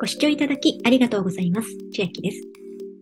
[0.00, 1.68] ご視聴いただきありがとうございます。
[1.92, 2.40] 千秋です。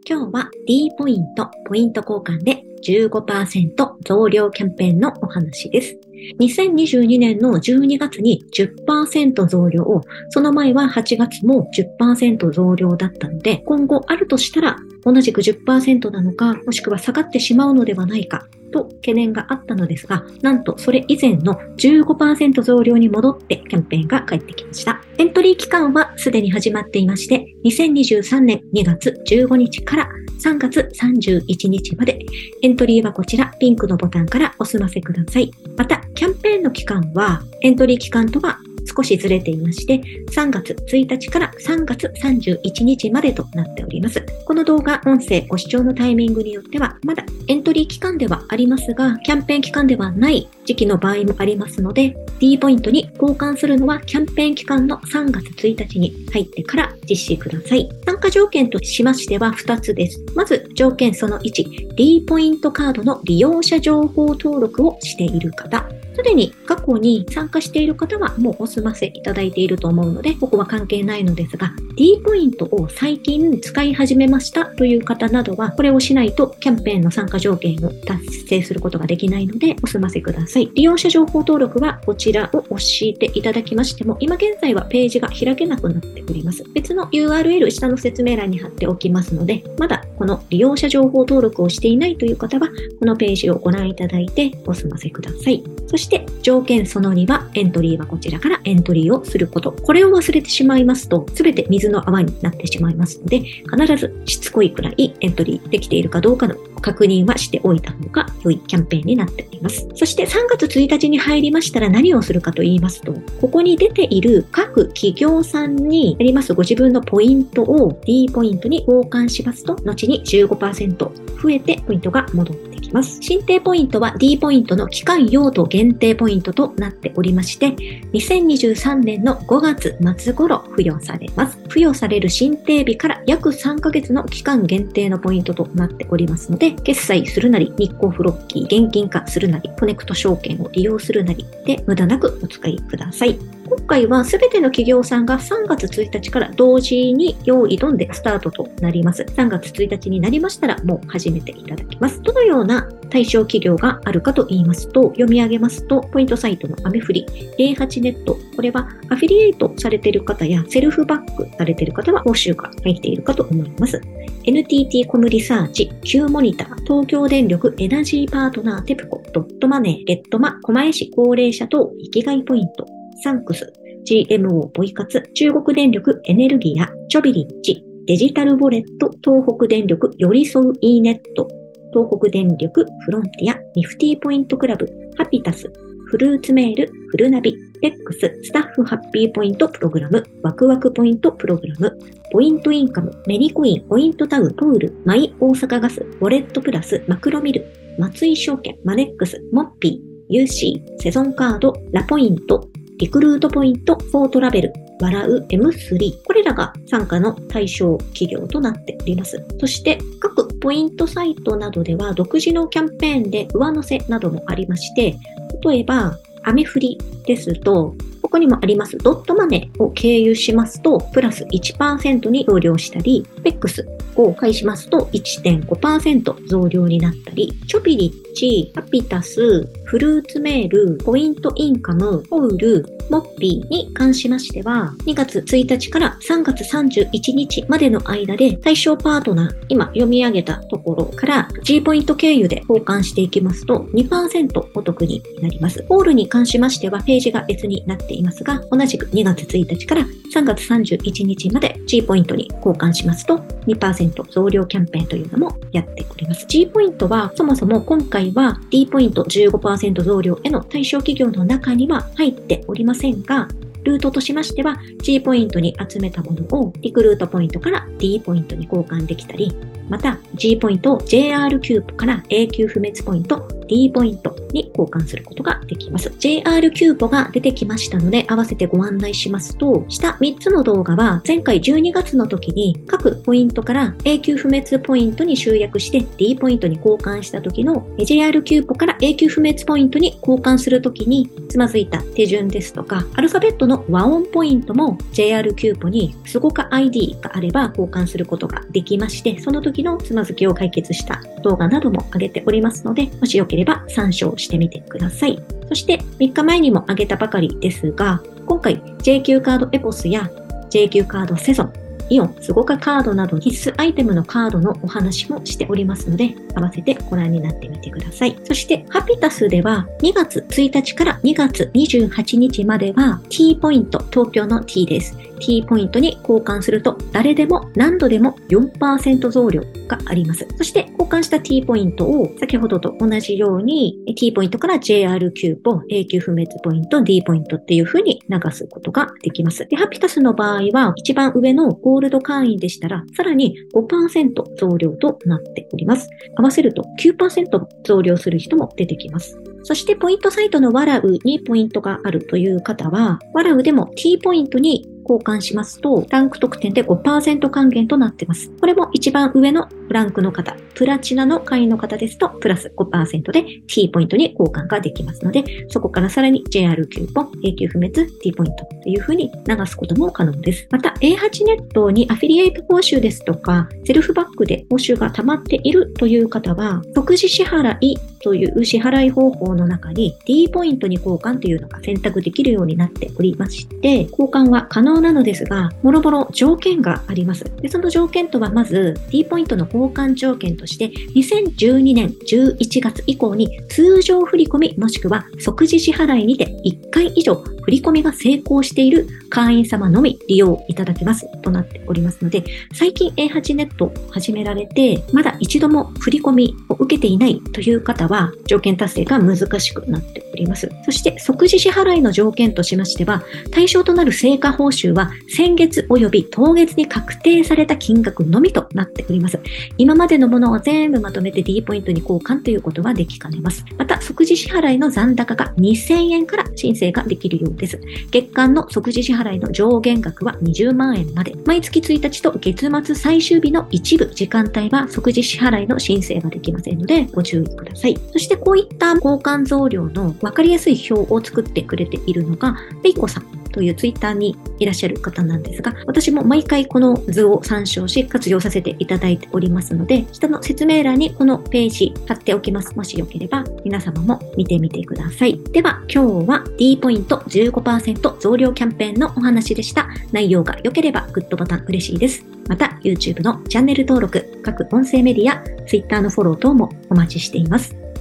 [0.08, 5.98] 今日は D ポイント、ポイント交換で15%増量キャンペーンのお話です。
[6.40, 11.68] 2022年の12月に10%増量を、その前は8月も
[12.00, 18.46] 10%増量だったので、今後あるとしたら同じく10%なのか、もしくは下がってしまうのではないか
[18.76, 25.00] と懸念があったのですが、なんとそれ以前の15%増量に戻ってキャンペーンが返ってきました。
[25.18, 30.08] エントリー期間はすでに始まっていまして、2023年2月15日から
[30.42, 32.18] 3月31日まで、
[32.62, 35.50] エントリーはこちら、ピンクのボタンからお済ませください。
[35.76, 38.58] また、キャンペーンの期間は、エントリー期間とは
[38.96, 40.00] 少しずれていまして、
[40.30, 44.24] 3月1日から3月31日までとなっております。
[44.46, 57.88] この動画、音声、ご視聴のタイミングによっては、まだエントリー期間ではありますが、キャンペーン期間ではない時期の場合もありますので、D ポイントに交換するのはキャンペーン期間の3月1日に入ってから実施ください。
[58.04, 60.24] 参加条件としましては2つです。
[60.34, 65.88] まず条件その1、D ポイントカードの利用者情報登録をしている方。
[66.16, 80.70] すでに過去に参加している方はもうお済ませいただいていると思うので、ここは関係ないのですが、D ポイントを最近使い始めましたという方などは、これをしないとキャンペーンの参加条件を達成することができないので、お済ませください。
[80.74, 86.64] 利用者情報登録はこちらを押していただきましても、今現在はページが開けなくなっております。
[86.72, 92.68] 別の URL 下の説明欄に貼っておきますので、まだこの利用者情報登録をしていないという方は、
[93.00, 95.62] このページをご覧いただいてお済ませください。
[95.88, 99.72] そしてして条件その2はエントリーはこちらからエントリーをすること。
[99.72, 109.88] これを忘れてしまいますと、すべて水の泡になってしまいますので、必ずしつこいくらいエントリーできているかどうかの確認はしておいた方が良いキャンペーンになっております。
[109.94, 123.18] そして3月1日に入りましたら何をするかと言いますと、ここに出ている各企業さんにありますご自分のポイントを D ポイントに交換しますと、後に15%増えてポイントが戻ってきます。
[123.20, 127.68] 申請ポイントは D ポイントの期間用途限定ポイントとなっておりまして、
[128.12, 131.58] 2023年の5月末頃付与されます。
[131.68, 143.55] 付与される申請日から約3ヶ月の期間限定のポイントとなっておりますので、決済するなり、日光フロッキー、現金化するなり、コネクト証券を利用するなりで無駄なくお使いください。
[143.68, 149.22] 今回は全ての企業さんが3月1日から同時に用意ドンでスタートとなります。
[149.22, 152.22] 3月1日になりましたらもう始めていただきます。
[152.22, 157.26] どのような対象企業があるかと言いますと、読み上げますと、ポイントサイトのアメフリ、
[157.58, 164.00] 08ネット、これはアフィリエイトされている方やセルフバックされている方は報酬が入っているかと思います。
[164.44, 172.86] NTT コムリサーチ、Q モニター、東京電力エナジーパートナーテプコ、ドットマネー、ゲットマ、狛江市高齢者等生きがいポイント、
[173.22, 173.72] サンクス、
[174.08, 181.48] GMO ポイ活、中国電力エネルギア、チョビリッチ、デジタルウォレット、東北電力寄り添う e ネット、
[181.92, 185.72] 東北電力フロンティア、ニフティポイントクラブ、ハピタス、
[186.08, 191.98] フルーツメール、フルナビ、ペックス、スタッフハッピーポイントプログラム、ワクワクポイントプログラム、
[192.32, 197.66] ポイントインカム、メリコイン、ポイントタウン、ポール、マイ大阪ガス、ウォレットプラス、マクロミル、
[197.98, 206.24] 松井証券、マネックス、モッピー、UC、セゾンカード、ラポイント、リクルートポイント、フォートラベル、笑う M3。
[206.24, 209.44] これらが参加の対象企業となっております。
[209.60, 215.14] そして、各ポイントサイトなどでは独自のキャンペーンで上乗せなどもありまして、
[215.62, 223.86] 例えば、アメフリですと、ここにもありますドットマネーを経由しますと、プラス1%に増量したり、ペックス
[224.22, 245.84] を介しますと1.5%増量になったり、チョビリッチ、ハピタス、フルーツメール、ポイントインカム、ホウル、モッピーに関しましては、2月1日から3月31日までの間で対象パートナー、今読み上げたところから G ポイント経由で交換していきますと2%お得になります。
[245.88, 256.46] ホールに関しましてはページが別になっていますが、同じく2月1日から3月31日まで G ポイントに交換しますと2%増量キャンペーンというのもやっております。
[256.46, 263.48] G ポイントはそもそも今回は D ポイント15%増量への対象企業の中には入っておりませんが、
[263.84, 269.54] ルートとしましては G ポイントに集めたものをリクルートポイントから D ポイントに交換できたり、
[269.88, 276.12] また G ポイントを JR キューポから 永久不滅ポイント D ポイントに交換することができます。
[276.18, 305.38] JR キューポが出てきましたので、合わせてご案内しますと、下3つの動画は前回12月の時に各ポイントから永久不滅ポイントに集約して D ポイントに交換した時の JR キューポから永久不滅ポイントに交換するときにつまずいた手順ですとか、アルファベットの和音ポイントも JR キューポにスゴカ ID があれば交換することができまして、その時のつまずきを解決した動画なども上げておりますので、もしよければ参照してみてください。
[305.68, 310.30] そして3日前にも挙げたばかりですが、今回 JQ カードエポスや
[310.70, 311.72] JQ カードセゾン、
[312.08, 318.36] イオン、スゴカカードなど必須アイテムのカードのお話もしておりますので、合わせてご覧になってみてください。
[318.44, 325.16] そして、ハピタスでは2月1日から2月28日までは T ポイント、東京の T です。
[325.40, 330.46] T ポイントに交換すると誰でも何度でも4%増量があります。
[330.56, 339.66] そして交換した T ポイントを先ほどと同じように T ポイントから JR キューポ、永久不滅ポイント、D ポイントっていう風に流すことができます。
[339.68, 346.08] で、ハピタスの場合は一番上のゴールド会員でしたらさらに5%増量となっております。
[346.36, 349.40] 合わせると9%増量する人も出てきます。
[349.62, 358.50] そしてポイントサイトのワラウにポイントがあるという方は、ワラウでも T ポイントに交換しますと、ランク特典で5%還元となってます。
[358.60, 370.66] これも一番上のランクの方、プラチナの会員の方ですと、プラス5%で T ポイントに交換ができますので、そこからさらに JR キューポン、永久不滅 T ポイントというふうに流すことも可能です。
[370.70, 387.44] また、A8 ネットにアフィリエイト報酬ですとか、セルフバックで報酬が溜まっているという方は、即時支払いという支払い方法の中に D ポイントに交換というのが選択できるようになっておりまして、交換は可能なのですが、もろもろ条件があります。
[387.62, 397.36] でその条件とはまず D ポイントの交換条件として、2012年11月以降に通常振込もしくは即時支払いにて1回以上
[397.66, 410.70] 振り込みが成功している会員様のみ利用いただけますとなっておりますので、最近 A8 ネット始められて、まだ一度も振り込み受けていないという方は、条件達成が難しくなっております。
[410.84, 419.38] そして、即時支払いの条件としましては、対象となる成果報酬は、先月及び当月に確定された金額のみとなっております。
[419.78, 423.64] 今までのものを全部まとめて D ポイントに交換ということができかねます。
[423.78, 427.80] また、即時支払いの残高が2000円から申請ができるようです。
[428.10, 431.34] 月間の即時支払いの上限額は20万円まで。
[431.44, 437.96] 毎月1日と月末最終日の一部時間帯は即時支払いの申請ができませんのでご注意ください。
[438.12, 452.76] そしてこういった交換増量の分かりやすい表を作ってくれているのが、ペイコさんというツイッターにいらっしゃる方なんですが、私も毎回この図を参照し活用させていただいておりますので、下の説明欄にこのページ貼っておきます。
[452.76, 455.40] もしよければ皆様も見てみてください。
[455.52, 459.88] では今日は D ポイント15%増量キャンペーンのお話でした。
[460.10, 462.24] 内容が良ければグッドボタン嬉しいです。
[462.48, 467.85] また YouTube のチャンネル登録、各音声メディア、Twitter のフォロー等もお待ちしています。